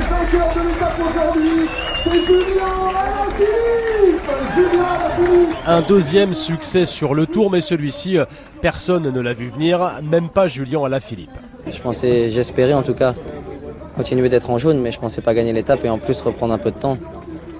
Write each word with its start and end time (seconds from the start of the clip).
vainqueur 0.00 0.54
de 0.54 0.68
l'étape 0.68 0.98
aujourd'hui, 0.98 1.68
c'est 2.04 2.10
Julien 2.10 2.88
Alaphilippe 2.90 4.30
Julien 4.54 4.84
Alaphilippe 4.84 5.56
Un 5.66 5.80
deuxième 5.82 6.34
succès 6.34 6.86
sur 6.86 7.14
le 7.14 7.26
tour, 7.26 7.50
mais 7.50 7.60
celui-ci, 7.60 8.18
euh, 8.18 8.24
personne 8.60 9.10
ne 9.10 9.20
l'a 9.20 9.32
vu 9.32 9.48
venir, 9.48 10.00
même 10.02 10.28
pas 10.28 10.48
Julien 10.48 10.84
Alaphilippe. 10.84 11.36
Je 11.70 11.78
pensais, 11.80 12.30
j'espérais 12.30 12.74
en 12.74 12.82
tout 12.82 12.94
cas 12.94 13.14
continuer 13.96 14.28
d'être 14.28 14.50
en 14.50 14.58
jaune, 14.58 14.80
mais 14.80 14.92
je 14.92 15.00
pensais 15.00 15.20
pas 15.20 15.34
gagner 15.34 15.52
l'étape 15.52 15.84
et 15.84 15.88
en 15.88 15.98
plus 15.98 16.20
reprendre 16.20 16.54
un 16.54 16.58
peu 16.58 16.70
de 16.70 16.78
temps. 16.78 16.98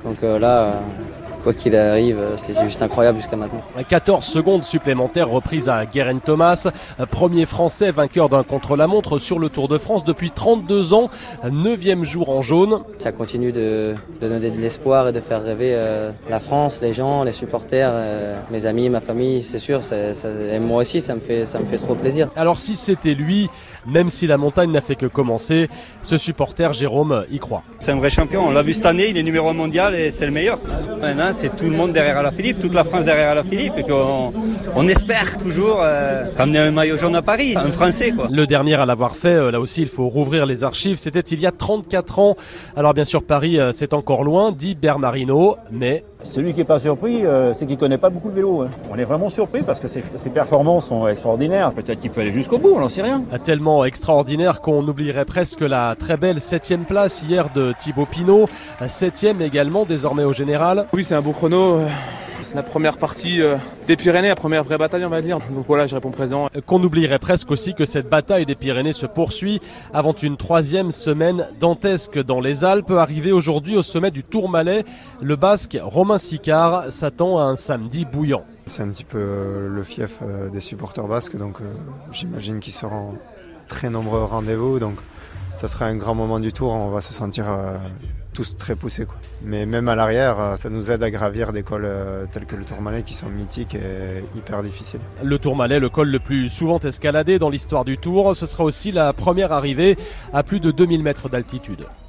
Donc 0.05 0.23
euh, 0.23 0.39
là, 0.39 0.63
euh, 0.63 0.73
quoi 1.49 1.55
qu'il 1.55 1.75
arrive, 1.77 2.19
c'est 2.37 2.61
juste 2.63 2.83
incroyable 2.83 3.17
jusqu'à 3.19 3.37
maintenant. 3.37 3.63
14 3.89 4.23
secondes 4.23 4.65
supplémentaires 4.65 5.31
reprises 5.31 5.71
à 5.71 5.87
Guerin 5.87 6.19
Thomas, 6.19 6.69
premier 7.11 7.47
français 7.47 7.91
vainqueur 7.91 8.29
d'un 8.29 8.43
contre-la-montre 8.43 9.19
sur 9.19 9.39
le 9.39 9.49
Tour 9.49 9.67
de 9.69 9.79
France 9.79 10.05
depuis 10.05 10.31
32 10.31 10.93
ans, 10.93 11.09
neuvième 11.51 12.05
jour 12.05 12.29
en 12.29 12.43
jaune. 12.43 12.81
Ça 12.99 13.13
continue 13.13 13.51
de, 13.51 13.95
de 14.21 14.29
donner 14.29 14.51
de 14.51 14.59
l'espoir 14.61 15.09
et 15.09 15.13
de 15.13 15.21
faire 15.21 15.43
rêver 15.43 15.71
euh, 15.75 16.11
la 16.29 16.39
France, 16.39 16.81
les 16.83 16.93
gens, 16.93 17.23
les 17.25 17.33
supporters, 17.33 17.89
euh, 17.95 18.37
mes 18.51 18.67
amis, 18.67 18.91
ma 18.91 19.01
famille, 19.01 19.43
c'est 19.43 19.59
sûr. 19.59 19.83
ça- 19.85 20.13
ça- 20.13 20.29
et 20.53 20.59
moi 20.59 20.83
aussi, 20.83 21.01
ça 21.01 21.15
me 21.15 21.21
fait, 21.21 21.47
ça 21.47 21.59
me 21.59 21.65
fait 21.65 21.79
trop 21.79 21.95
plaisir. 21.95 22.29
Alors 22.37 22.59
si 22.59 22.77
c'était 22.77 23.15
lui, 23.15 23.49
même 23.87 24.11
si 24.11 24.27
la 24.27 24.37
montagne 24.37 24.71
n'a 24.71 24.83
fait 24.83 24.97
que 24.97 25.07
commencer, 25.07 25.71
ce 26.03 26.19
supporter 26.19 26.75
Jérôme 26.75 27.25
y 27.31 27.39
croit. 27.39 27.63
C'est 27.79 27.93
un 27.93 27.97
vrai 27.97 28.11
champion. 28.11 28.47
On 28.47 28.51
l'a 28.51 28.61
vu 28.63 28.75
cette 28.75 28.85
année, 28.85 29.09
il 29.09 29.17
est 29.17 29.23
numéro 29.23 29.49
un 29.49 29.55
mondial 29.55 29.95
et 29.95 30.11
c'est 30.11 30.27
le 30.27 30.33
meilleur. 30.33 30.59
Maintenant, 31.01 31.33
c'est 31.39 31.55
tout 31.55 31.67
le 31.67 31.77
monde 31.77 31.93
derrière 31.93 32.19
Alaphilippe, 32.19 32.59
toute 32.59 32.75
la 32.75 32.83
France 32.83 33.05
derrière 33.05 33.31
Alaphilippe. 33.31 33.75
Et 33.79 33.85
puis 33.85 33.93
on, 33.93 34.33
on 34.75 34.89
espère 34.89 35.37
toujours 35.39 35.79
euh, 35.81 36.25
ramener 36.37 36.59
un 36.59 36.71
maillot 36.73 36.97
jaune 36.97 37.15
à 37.15 37.23
Paris, 37.23 37.55
un 37.57 37.71
Français 37.71 38.11
quoi. 38.11 38.27
Le 38.29 38.45
dernier 38.47 38.75
à 38.75 38.85
l'avoir 38.87 39.15
fait, 39.15 39.29
euh, 39.29 39.51
là 39.53 39.61
aussi 39.61 39.83
il 39.83 39.89
faut 39.89 40.09
rouvrir 40.09 40.47
les 40.47 40.65
archives, 40.65 40.97
c'était 40.97 41.21
il 41.21 41.39
y 41.41 41.47
a 41.47 41.53
34 41.53 42.19
ans. 42.19 42.35
Alors 42.77 42.93
bien 42.93 43.05
sûr 43.05 43.23
Paris 43.23 43.61
euh, 43.61 43.71
c'est 43.73 43.95
encore 43.95 44.25
loin, 44.25 44.51
dit 44.51 44.75
Bernardino, 44.75 45.57
mais 45.71 46.03
Celui 46.25 46.53
qui 46.53 46.59
n'est 46.59 46.65
pas 46.65 46.81
surpris, 46.81 47.25
euh, 47.25 47.55
c'est 47.55 47.67
qu'il 47.67 47.77
ne 47.77 47.81
connaît 47.81 47.99
pas 47.99 48.11
beaucoup 48.11 48.29
le 48.29 48.35
vélo. 48.35 48.63
hein. 48.63 48.71
On 48.91 48.99
est 48.99 49.05
vraiment 49.05 49.29
surpris 49.29 49.63
parce 49.63 49.79
que 49.79 49.87
ses, 49.87 50.03
ses 50.17 50.31
performances 50.31 50.89
sont 50.89 51.07
extraordinaires. 51.07 51.71
Peut-être 51.73 52.01
qu'il 52.01 52.11
peut 52.11 52.21
aller 52.23 52.33
jusqu'au 52.33 52.59
bout, 52.59 52.73
on 52.75 52.81
n'en 52.81 52.89
sait 52.89 53.03
rien. 53.03 53.23
tellement 53.45 53.85
extraordinaire 53.85 54.61
qu'on 54.61 54.87
oublierait 54.89 55.25
presque 55.25 55.61
la 55.61 55.95
très 55.97 56.17
belle 56.17 56.41
septième 56.41 56.85
place 56.85 57.23
hier 57.23 57.51
de 57.55 57.73
Thibaut 57.79 58.07
Pinot, 58.07 58.49
septième 58.89 59.41
également 59.43 59.85
désormais 59.85 60.25
au 60.25 60.33
général. 60.33 60.87
Oui, 60.93 61.05
c'est 61.05 61.15
un 61.15 61.23
beau 61.23 61.28
chrono. 61.33 61.79
euh, 61.79 61.89
C'est 62.43 62.55
la 62.55 62.63
première 62.63 62.99
partie 62.99 63.43
euh, 63.43 63.57
des 63.89 63.97
Pyrénées, 63.97 64.29
la 64.29 64.37
première 64.37 64.63
vraie 64.63 64.79
bataille, 64.79 65.05
on 65.05 65.11
va 65.11 65.21
dire. 65.21 65.39
Donc 65.51 65.67
voilà, 65.67 65.87
je 65.87 65.95
réponds 65.95 66.13
présent. 66.13 66.49
Qu'on 66.67 66.83
oublierait 66.83 67.19
presque 67.19 67.51
aussi 67.51 67.75
que 67.75 67.85
cette 67.85 68.09
bataille 68.09 68.47
des 68.47 68.55
Pyrénées 68.55 68.93
se 68.93 69.07
poursuit 69.07 69.61
avant 69.93 70.13
une 70.13 70.37
troisième 70.37 70.93
semaine 70.93 71.47
dantesque 71.61 72.23
dans 72.23 72.41
les 72.41 72.65
Alpes. 72.65 72.93
Arrivé 72.93 73.33
aujourd'hui 73.33 73.77
au 73.77 73.83
sommet 73.83 74.11
du 74.11 74.23
Tourmalet, 74.23 74.85
le 75.21 75.37
basque 75.37 75.77
Romain 75.83 76.19
Sicard 76.19 76.93
s'attend 76.93 77.39
à 77.39 77.43
un 77.43 77.57
samedi 77.57 78.05
bouillant. 78.05 78.45
C'est 78.67 78.83
un 78.83 78.89
petit 78.89 79.05
peu 79.05 79.19
euh, 79.19 79.69
le 79.69 79.83
fief 79.83 80.21
euh, 80.23 80.49
des 80.49 80.61
supporters 80.61 81.09
basques, 81.09 81.37
donc 81.37 81.61
euh, 81.61 81.65
j'imagine 82.13 82.61
qu'ils 82.61 82.73
seront 82.73 83.15
très 83.67 83.91
nombreux 83.91 84.21
au 84.21 84.27
rendez-vous. 84.27 84.79
Donc 84.79 84.99
ça 85.57 85.67
sera 85.67 85.87
un 85.87 85.97
grand 85.97 86.15
moment 86.15 86.39
du 86.39 86.53
tour, 86.53 86.73
on 86.73 86.91
va 86.91 87.01
se 87.01 87.13
sentir 87.13 87.47
euh, 87.49 87.79
tous 88.33 88.57
très 88.57 88.77
poussés. 88.77 89.07
Quoi. 89.07 89.17
Mais 89.43 89.67
même 89.67 89.89
à 89.89 89.95
l'arrière, 89.95 90.41
euh, 90.41 90.57
ça 90.57 90.71
nous 90.71 90.91
aide 90.91 91.03
à 91.03 91.11
gravir 91.11 91.53
des 91.53 91.63
cols 91.63 91.85
euh, 91.85 92.27
tels 92.31 92.47
que 92.47 92.57
le 92.57 92.65
Tourmalet 92.65 93.03
qui 93.03 93.15
sont 93.15 93.29
mythiques 93.29 93.75
et 93.75 94.25
hyper 94.37 94.63
difficiles. 94.63 95.01
Le 95.23 95.39
Tourmalet, 95.39 95.81
le 95.81 95.89
col 95.89 96.09
le 96.09 96.19
plus 96.19 96.49
souvent 96.49 96.79
escaladé 96.79 97.39
dans 97.39 97.51
l'histoire 97.51 97.85
du 97.85 97.99
Tour, 97.99 98.37
ce 98.37 98.47
sera 98.47 98.65
aussi 98.65 98.93
la 98.93 99.13
première 99.13 99.53
arrivée 99.53 99.97
à 100.33 100.43
plus 100.43 100.61
de 100.61 100.71
2000 100.71 101.03
mètres 101.03 101.29
d'altitude. 101.29 101.87